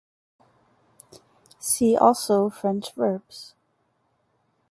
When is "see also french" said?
1.59-2.91